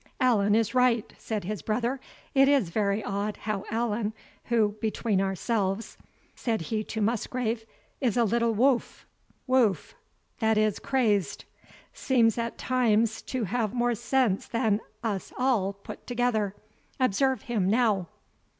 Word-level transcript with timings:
"Allan 0.19 0.55
is 0.55 0.73
right," 0.73 1.13
said 1.19 1.43
his 1.43 1.61
brother; 1.61 1.99
"it 2.33 2.47
is 2.47 2.69
very 2.71 3.03
odd 3.03 3.37
how 3.37 3.65
Allan, 3.69 4.13
who, 4.45 4.69
between 4.81 5.21
ourselves," 5.21 5.95
said 6.35 6.59
he 6.61 6.83
to 6.85 7.01
Musgrave, 7.01 7.65
"is 7.99 8.17
a 8.17 8.23
little 8.23 8.51
wowf, 8.55 9.05
[WOWF, 9.47 9.93
i.e. 10.41 10.71
crazed.] 10.81 11.45
seems 11.93 12.39
at 12.39 12.57
times 12.57 13.21
to 13.21 13.43
have 13.43 13.75
more 13.75 13.93
sense 13.93 14.47
than 14.47 14.81
us 15.03 15.31
all 15.37 15.71
put 15.71 16.07
together. 16.07 16.55
Observe 16.99 17.43
him 17.43 17.69
now." 17.69 18.07